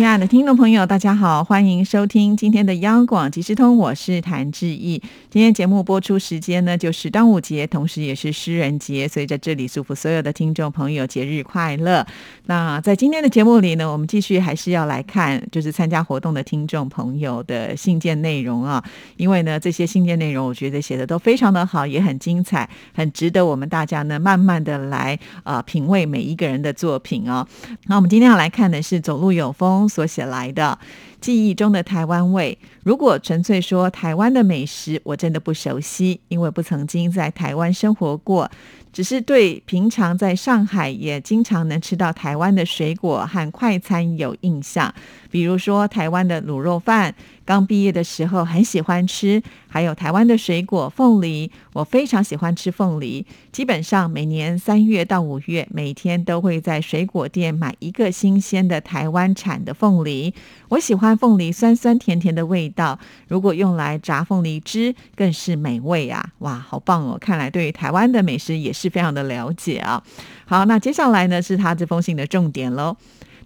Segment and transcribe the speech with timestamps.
[0.00, 4.98] 亲爱的听众朋友，大家好，欢迎收听今天的央广即时通，我是谭志毅。
[5.28, 12.06] 今天节目播出时间呢，就是端午节，同时也是诗人节，所以在这里祝福所有的听众朋友节日快乐。
[12.46, 18.82] 那在今天的节目里呢，我们继续还是要来看，就是参加活动的听众朋友的信件内容啊，
[19.18, 27.46] 因为呢，这些信件内容我觉得写的都非常的好，也很精彩，很值得我们大家呢慢慢的来啊品味每一个人的作品哦。
[27.84, 29.89] 那我们今天要来看的是走路有风。
[29.90, 30.78] 所写来的
[31.20, 38.50] 记忆中的台湾味，如果纯粹说台湾的美食，我真的不熟悉，因为不曾经在台湾生活过。
[38.92, 44.92] 只是对平常在上海也经常能吃到台湾的水果和快餐有印象，
[45.30, 53.24] 比如说台湾的卤肉饭，刚毕业的时候很喜欢吃；还有台湾的水果凤梨，我非常喜欢吃凤梨。
[53.52, 60.34] 基本上每年三月到五月，每天都会在水果店买一个新鲜的台湾产的凤梨。
[60.70, 66.32] 我喜欢凤梨酸酸甜甜的味，到如果用来炸凤梨汁，更是美味啊！
[66.38, 67.16] 哇，好棒哦！
[67.20, 68.72] 看来对于台湾的美食也。
[68.80, 70.02] 是非常的了解啊。
[70.46, 72.96] 好，那接下来呢是他这封信的重点喽。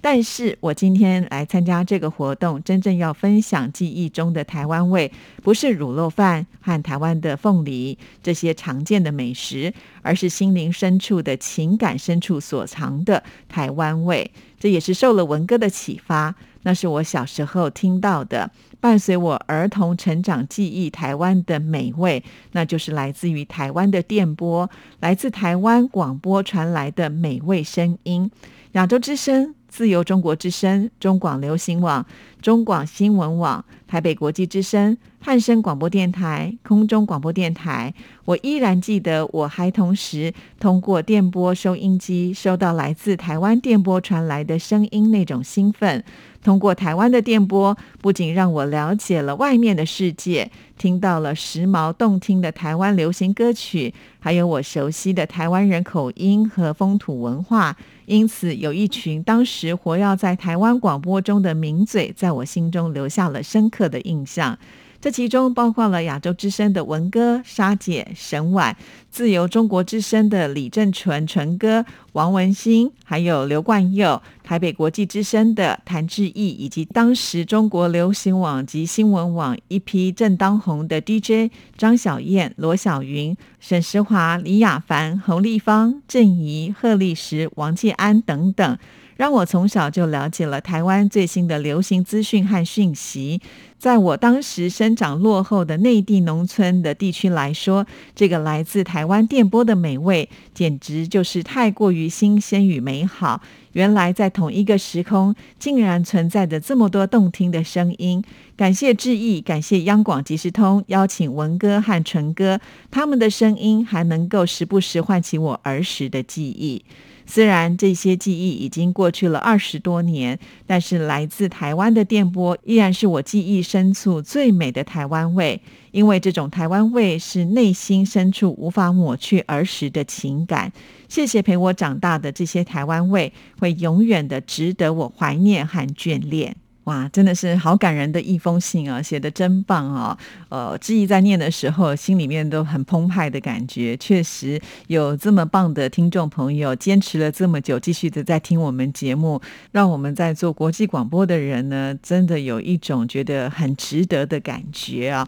[0.00, 5.10] 但是我今天来参加这个活动，真正要分享记忆中的台湾味，
[5.42, 14.30] 不是卤肉饭和台湾的凤梨这些常见的美食，而是心灵深处的情感深处所藏的台湾味。
[14.60, 18.50] 这也是受了文哥的启发，那是我小时候听到的。
[18.80, 24.68] 伴随我儿童成长记忆，台湾的美味，那就是来自于台湾的电波，
[25.00, 28.30] 来自台湾广播传来的美味声音。
[28.72, 32.06] 亚洲之声、自由中国之声、中广流行网、
[32.40, 37.92] 中广新闻网、台北国际之声、汉声广播电台、空中广播电台。
[38.24, 46.04] 我依然记得，我还同时通过电波收音机收到来自台湾电波传来的声音，那种兴奋。
[46.40, 57.76] 通过台湾的电波，不仅让我了解了外面的世界，听到了时髦动听的台湾流行歌曲，还有我熟悉的台湾人口音和风土文化。
[58.06, 64.58] 因此，有一群当时活跃在台湾广播中的名嘴，在我心中留下了深刻的印象。
[65.04, 68.74] 这其中包括了亚洲之声的文哥、沙姐、沈婉，
[69.10, 88.78] 自由中国之声的李正淳、淳哥、王文兴，还有刘冠佑，台北国际之声的谭志毅，以及当时中国流行网及新闻网一批正当红的 DJ 张小燕、罗小云、沈石华、李雅凡、侯丽芳、郑怡、贺立时、王建安等等。
[89.16, 93.40] 让我从小就了解了台湾最新的流行资讯和讯息。
[93.78, 103.42] 在我当时生长落后的内地农村的地区来说，这个来自台湾电波的美味，简直就是太过于新鲜与美好。
[103.72, 108.24] 原来在同一个时空，竟然存在着这么多动听的声音。
[108.56, 112.58] 感谢致意，感谢央广即时通邀请文哥和纯哥，
[112.90, 116.84] 他们的声音还能够时不时唤起我儿时的记忆。
[117.26, 125.60] 虽然这些记忆已经过去了二十多年，但是来自台湾的电波依然是我记忆深处最美的台湾味。
[125.90, 130.72] 因为这种台湾味是内心深处无法抹去儿时的情感。
[131.08, 136.56] 谢谢陪我长大的这些台湾味，会永远的值得我怀念和眷恋。
[136.84, 140.18] 哇，真的是好感人的一封信啊，写的真棒啊！
[140.50, 143.96] 呃，志毅在念的时候，心里面都很澎湃的感觉。
[143.96, 149.40] 确实有这么棒的听众朋友，坚持了这么久，继续的在听我们节目，
[149.72, 155.26] 让我们在做国际广播的人呢，真的有一种觉得很值得的感觉啊。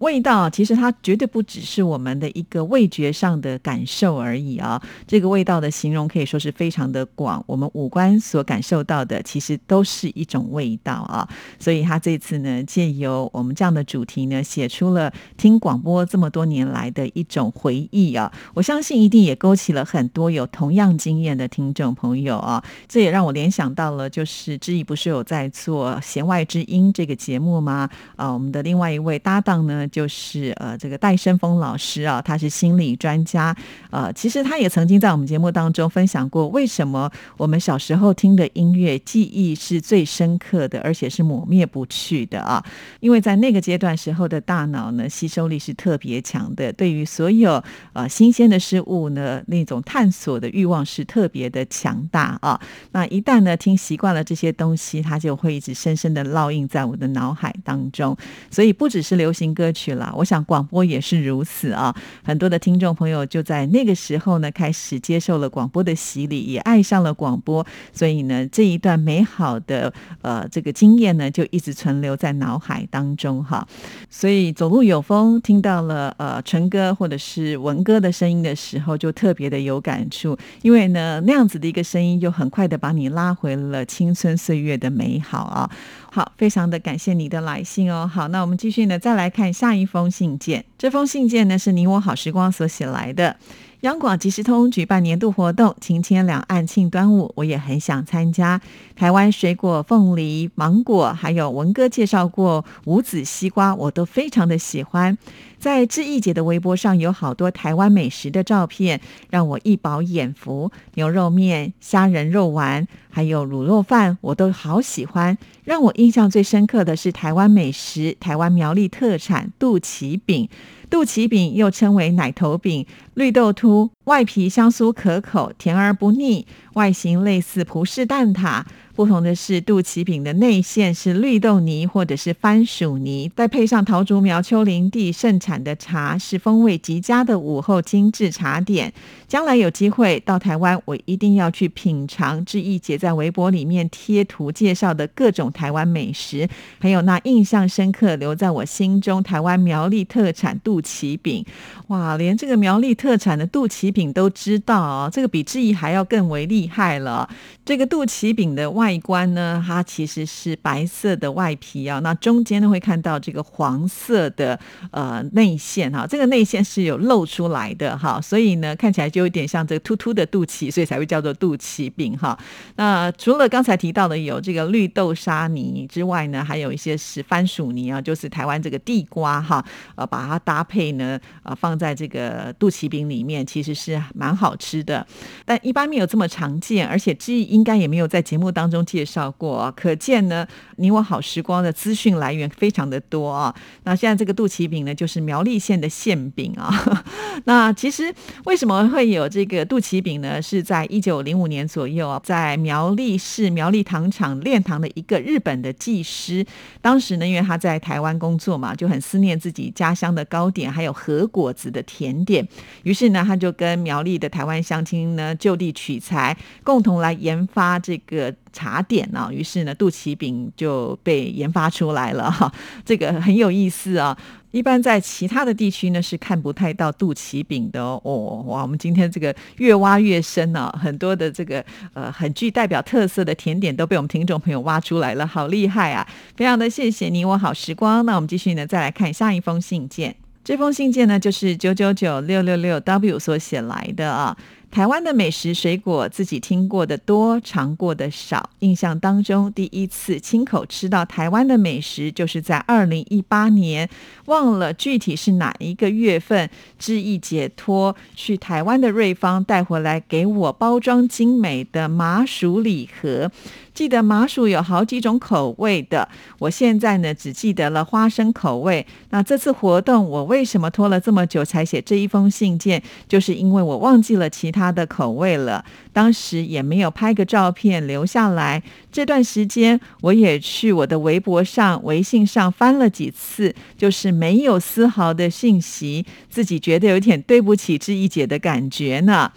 [0.00, 4.80] 味道其实它绝对不只是我们的一个味觉上的感受而已啊！
[5.06, 11.28] 这个味道的形容可以说是非常的广，我们五官所感受到的其实都是一种味道啊！
[11.58, 18.30] 所以他这次呢，借由我们这样的主题呢，写出了听广播这么多年来的一种回忆啊！
[18.54, 22.62] 我相信一定也勾起了很多有同样经验的听众朋友啊！
[22.86, 27.88] 这也让我联想到了，就是志毅不是有在做《弦外之音》这个节目吗？
[28.16, 29.85] 啊，我们的另外一位搭档呢？
[29.88, 33.56] 就是呃这个戴生峰老师啊，他是心理专家，
[33.90, 42.64] 呃，其实他也曾经在我们节目当中分享过，为什么我们小时候听的音乐记忆是最深刻的，而且是抹灭不去的啊，
[43.00, 47.62] 因为在那个阶段时候的大脑呢，吸收力是特别强的，对于所有
[47.92, 52.60] 呃新鲜的事物呢，那种探索的欲望是特别的强大啊。
[52.92, 58.16] 那一旦呢听习惯了这些东西，它就会一直深深的烙印在我的脑海当中。
[58.50, 61.94] 所以不只是流行歌曲啦，我想广播也是如此啊。
[62.24, 67.64] 很多的听众朋友就在那个时候呢，开始接受了广播的洗礼，也爱上了广播。
[67.92, 69.92] 所以呢，这一段美好的
[70.22, 73.66] 呃这个经验呢，就一直存留在脑海当中哈。
[74.08, 85.70] 所以走路有风，听到了呃纯歌或者是文歌的声音的时候，就特别的有感触，因为呢那样子的一个声音，就很快的把你拉回了青春岁月的美好啊。
[86.16, 88.10] 好，非常的感谢你的来信哦。
[88.10, 90.64] 好，那我们继续呢，再来看下一封信件。
[90.78, 93.36] 这封信件呢，是你我好时光所写来的。
[93.82, 98.58] 央广即时通举办年度活动，晴天两岸庆端午，我也很想参加。
[98.96, 105.18] 台湾水果凤梨、芒果，还有文哥介绍过无籽西瓜，我都非常的喜欢。
[105.66, 110.70] 在志毅姐的微博上有好多台湾美食的照片，让我一饱眼福。
[110.94, 115.36] 牛肉面、虾仁肉丸，还有卤肉饭，我都好喜欢。
[115.64, 120.48] 让我印象最深刻的是台湾美食，台湾苗栗特产肚脐饼。
[120.88, 128.62] 肚脐饼又称为奶头饼，绿豆凸，外皮香酥可口，甜而不腻，外形类似葡式蛋挞。
[128.94, 138.90] 不同的是，肚脐饼的内馅是绿豆泥或者是番薯泥，再配上桃竹苗丘陵地盛产的茶，是风味极佳的午后精致茶点。
[139.28, 142.42] 将来有机会到台湾，我一定要去品尝。
[142.46, 146.48] 志毅姐在微博里面贴图介绍的各种台湾美食，
[146.78, 151.44] 还有那印象深刻留在我心中台湾苗栗特产肚 肚脐饼。
[151.86, 157.28] 哇，连这个苗栗特产的肚脐饼都知道哦，这个比志毅还要更为厉害了。
[157.64, 164.58] 这个肚脐饼的外观呢，它其实是白色的外皮啊，那中间呢会看到这个黄色的
[164.90, 172.38] 呃内馅哈，这个内馅是有露出来的哈，所以呢看起来就有点像这个突突的肚脐，所以才会叫做肚脐饼哈。
[172.76, 179.64] 那除了刚才提到的有这个绿豆沙泥之外呢，还有一些是番薯泥啊，就是台湾这个地瓜哈，
[179.94, 185.06] 呃，把它搭配呢，呃，放在这个肚脐饼里面，其实是蛮好吃的，
[185.44, 190.46] 但一般没有这么常见，而且记忆应该也没有在节目当中介绍过，可见呢，
[190.76, 193.54] 你我好时光的资讯来源非常的多啊。
[193.84, 197.02] 那现在这个肚脐饼呢，就是苗栗县的馅饼啊。
[197.44, 198.12] 那其实
[198.44, 200.42] 为什么会有这个肚脐饼呢？
[200.42, 206.44] 是在一九零五年左右啊，在苗栗市苗栗糖厂炼糖的一个日本的技师，
[206.80, 212.46] 当时呢，因为他在台湾工作嘛，就很思念自己家乡的糕点，还有和果子的甜点，
[212.82, 217.36] 于是呢，他就跟苗栗的台湾乡亲呢就地取材，共同来研。
[217.56, 222.52] 发这个茶点呢，于是呢，肚脐饼就被研发出来了哈，
[222.84, 224.16] 这个很有意思啊。
[224.50, 228.42] 一般在其他的地区呢是看不太到肚脐饼的哦。
[228.46, 236.06] 哇，我们今天这个越挖越深呢，很多的这个呃很具代表特色的甜点都被我们听众朋友挖出来了，好厉害啊！
[236.36, 238.04] 非常的谢谢你我好时光。
[238.04, 240.16] 那我们继续呢，再来看下一封信件。
[240.46, 244.36] 这封信件呢，就是九九九六六六 W 所写来的啊。
[244.76, 248.50] 台湾的美食水果，自己听过的多，尝过的少。
[248.58, 253.88] 印象当中，第一次亲口吃到台湾的美食，就是在二零一八年，
[254.26, 263.32] 忘了具体是哪一个月份，志毅解脱去台湾的瑞芳带回来给我包装精美的麻薯礼盒。
[263.72, 268.86] 记得麻薯有好几种口味的，我现在呢只记得了花生口味。
[269.10, 272.82] 那这次活动，我为什么拖了这么久才写这一封信件？
[273.06, 278.60] 就是因为我忘记了其他他的口味了，当时也没有拍个照片留下来。
[278.90, 289.30] 这段时间，我也去我的微博上、微信上翻了几次，就是没有丝毫的信息，自己觉得有点对不起志毅姐的感觉呢。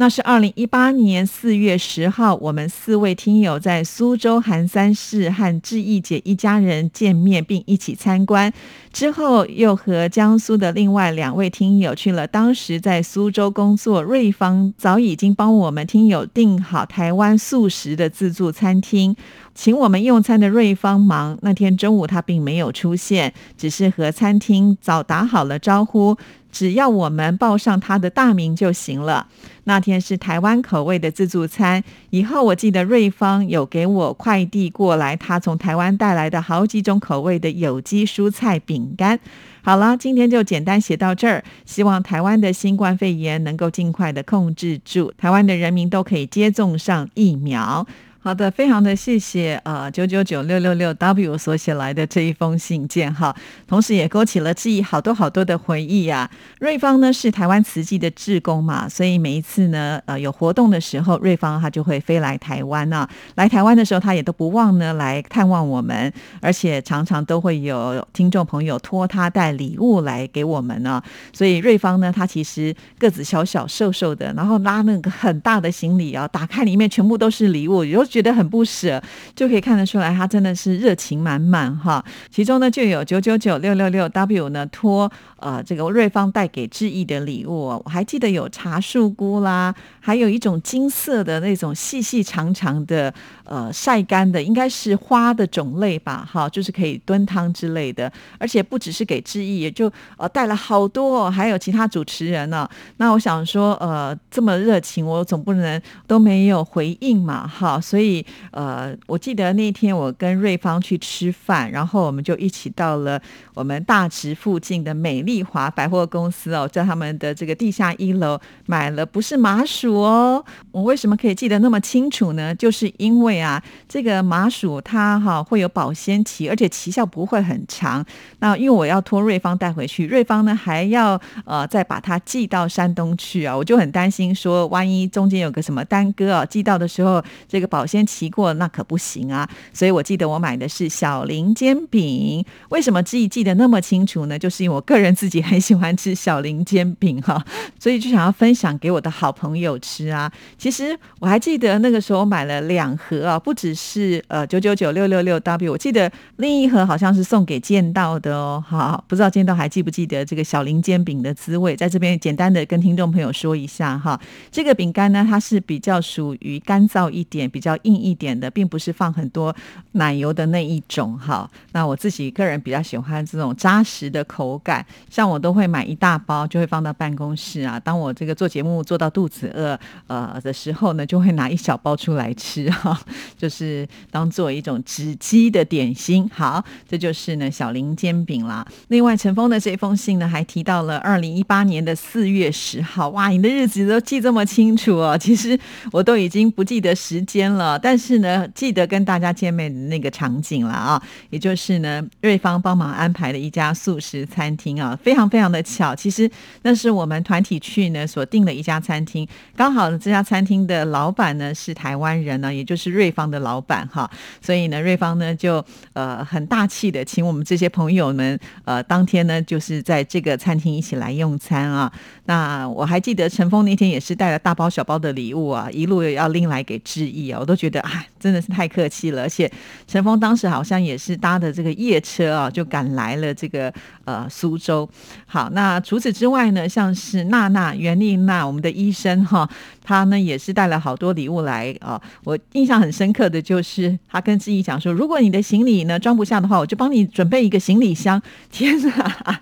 [0.00, 8.50] 那是二零一八年四月十号，我们四位听友在苏州寒山寺和志毅姐一家人见面，并一起参观。
[8.94, 19.14] 之后又和江苏的另外两位听友去了当时在苏州工作瑞芳早已经帮我们听友订好台湾素食的自助餐厅，
[19.54, 26.16] 请我们用餐的瑞芳忙那天中午他并没有出现，只是和餐厅早打好了招呼。
[26.52, 29.28] 只要我们报上他的大名就行了。
[29.64, 39.20] 那天是台湾口味的自助餐，以后我记得瑞芳有给我快递过来，他从台湾带来的好几种口味的有机蔬菜饼干。
[39.62, 41.44] 好了，今天就简单写到这儿。
[41.64, 47.86] 希望台湾的新冠肺炎能够尽快的控制住，台湾的人民都可以接种上疫苗。
[48.22, 53.34] 好的，非常的谢谢呃九九九六六六 W 所写来的这一封信件哈，
[53.66, 56.30] 同时也勾起了记忆好多好多的回忆啊。
[56.58, 63.08] 瑞芳呢是台湾慈济的志工嘛，所以每一次呢呃有活动的时候，瑞芳他就会飞来台湾啊。
[63.36, 66.12] 来台湾的时候，他也都不忘呢来探望我们，
[66.42, 71.02] 而且常常都会有听众朋友托他带礼物来给我们呢。
[71.32, 78.04] 所以瑞芳呢，他其实个子小小瘦瘦的，然后拉那个很大的行李啊，打开里面全部都是礼物，有。
[78.10, 79.00] 觉得很不舍，
[79.36, 82.04] 就可以看得出来，他真的是热情满满哈。
[82.30, 93.14] 其中呢，就有九九九六六六 W 呢托呃这个瑞芳带给志毅的礼物，我还记得有茶树菇啦，还有一种金色的那种细细长长的
[93.50, 98.10] 呃晒干的，应该是花的种类吧，哈，就是可以炖汤之类的。
[98.38, 102.66] 而且不只是给志毅，也就呃带了好多，还有其他主持人呢。
[102.96, 108.24] 那我想说，呃，这么热情，我总不能都没有回应嘛，哈，所以。
[108.52, 113.20] 呃，我记得那天我跟瑞芳去吃饭，然后我们就一起到了
[113.54, 120.44] 我们大直附近的美丽华百货公司哦，在他们的这个地下一楼买了不是麻薯哦。
[120.70, 122.54] 我为什么可以记得那么清楚呢？
[122.54, 128.02] 就是因为啊，这个麻薯它哈会有保鲜期，而且期效不会很长。
[128.38, 137.86] 那因为我要托瑞芳带回去，瑞芳呢还要呃再把它寄到山东去啊，我就很担心说，万一中间有个什么耽搁啊，寄到的时候这个保。
[137.90, 142.44] 鲜期过那可不行啊，所以我记得我买的是小林煎饼。
[142.68, 144.38] 为什么记记得那么清楚呢？
[144.38, 147.44] 就是因为我个人自己很喜欢吃小林煎饼哈，
[147.80, 150.30] 所以就想要分享给我的好朋友吃啊。
[150.56, 158.62] 其实我还记得那个时候买了两盒啊，不只是呃九九九六六六 W，我记得另一盒好像是送给剑道的哦。
[158.64, 161.74] 好，不知道剑道还记不记得这个小林煎饼的滋味？
[161.74, 164.20] 在这边简单的跟听众朋友说一下哈，
[164.52, 167.70] 这个饼干呢，它是比较属于干燥一点，比较。
[167.82, 169.54] 硬一点的，并不是放很多
[169.92, 171.48] 奶油的那一种哈。
[171.72, 177.80] 那我自己个人比较喜欢这种扎实的口感，像我都会买一大包，就会放到办公室啊。
[177.80, 183.00] 当我这个做节目做到肚子饿呃的时候呢，就会拿一小包出来吃哈，
[183.36, 186.28] 就是当做一种止饥的点心。
[186.32, 188.66] 好，这就是呢小林煎饼啦。
[188.88, 193.08] 另外，陈峰的这封信呢，还提到了二零一八年的四月十号。
[193.10, 195.16] 哇，你的日子都记这么清楚哦。
[195.18, 195.58] 其实
[195.92, 197.78] 我都已经不记得时间了。
[197.78, 205.94] 但是呢，记得跟大家见面的那个场景了啊，也就是呢，瑞芳帮忙安排的一家素食餐厅啊，非常非常的巧。
[205.94, 206.30] 其实
[206.62, 214.10] 那是我们团体去呢所订的一家餐厅，刚好这家餐厅的老板呢是台湾人呢，也就是瑞芳的老板哈，
[214.42, 221.92] 所以呢，瑞芳呢就呃很大气的请我们这些朋友们呃当天呢就是在这个餐厅一起来用餐啊。
[222.24, 227.60] 那我还记得陈峰那天也是带了大包小包的礼物啊，一路要拎来给致意啊，我都。
[227.60, 229.52] 觉得啊，真的是太客气了，而且
[229.86, 233.70] 陈峰当时好像也是搭的这个夜车啊，就赶来了这个
[234.10, 234.88] 呃苏州。
[235.26, 239.48] 好，那除此之外呢，像是娜娜袁丽娜，我们的医生哈，
[239.84, 242.00] 他呢也是带了好多礼物来啊。
[242.24, 248.20] 我印象很深刻的就是他跟志毅讲说，如果你的行李呢装不下的话，我就帮你准备一个行李箱。
[248.50, 249.40] 天哪！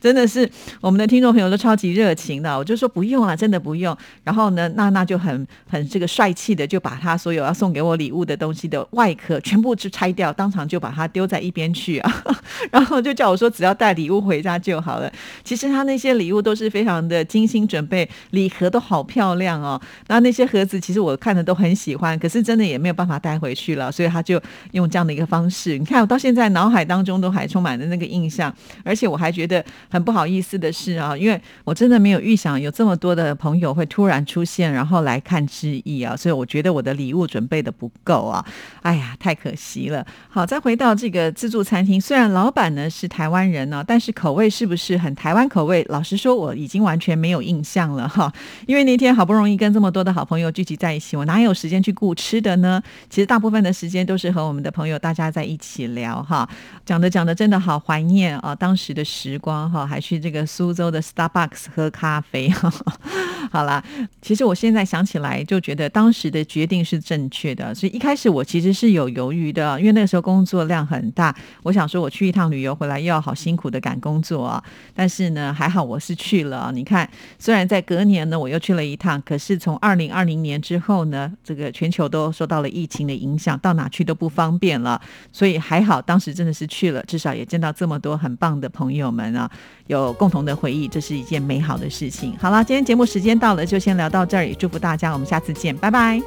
[0.00, 0.48] 真的是
[0.80, 3.96] 我们的听众朋友都超级热情的，我就说不用啊，真的不用。
[4.24, 12.24] 然后呢，娜娜就很很这个帅气的，就把她所有要送给我礼物的东西的外壳全部就拆掉，当场就把它丢在一边去啊。
[12.70, 15.10] 然后就叫我说只要带礼物回家就好了。
[15.42, 19.80] 其实他那些礼物都是非常的精心准备，礼盒都好漂亮哦。
[20.08, 24.40] 那那些盒子其实我看的都很喜欢，可是真的也没有办法带回去了，所以他就
[24.72, 25.78] 用这样的一个方式。
[25.78, 29.64] 你看我到现在脑海当中都还充满了那个印象，而且我还觉得。
[29.90, 38.44] 很不好意思的是啊，因为我真的没有预想有这么多的朋友会突然出现，然后来看之意啊，所以我觉得我的礼物准备的不够啊，
[38.82, 40.04] 哎呀，太可惜了。
[40.28, 45.84] 好，再回到这个自助餐厅，虽然老板呢是台湾人呢，但是口味是不是很台湾口味？
[45.88, 48.32] 老实说，我已经完全没有印象了哈。
[48.66, 52.82] 因为那天好不容易跟这么多的好朋友聚集在一起，我哪有时间去顾吃的呢？
[53.08, 56.48] 其实大部分的时间都是和我们的朋友大家在一起聊哈，
[56.84, 59.75] 讲着讲着真的好怀念啊，当时的时光。
[59.84, 62.70] 还去这个苏州的 Starbucks 喝咖啡，好
[63.50, 63.82] 好啦，
[64.22, 74.62] 其实我现在想起来就觉得当时的决定是正确的，所以一开始我其实是有犹豫的，因为那个时候工作量很大，我想说我去一趟旅游回来又要好辛苦的赶工作啊。
[74.94, 76.70] 但是呢，还好我是去了。
[76.74, 85.00] 你看，虽然在隔年呢我又去了一趟，可是从二零二零年之后呢，这个全球都受到了疫情的影响，到哪去都不方便了。
[85.32, 89.50] 所以还好当时真的是去了，至少也见到这么多很棒的朋友们啊，
[89.86, 92.36] 有共同的回忆，这是一件美好的事情。
[92.38, 96.20] 好了，今天节目时间到了，就先聊到这儿，也祝福大家，我们下次见，拜拜。